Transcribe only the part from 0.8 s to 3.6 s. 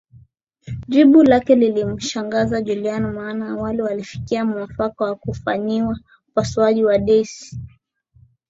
Jibu lake lilimshangaza Juliana maana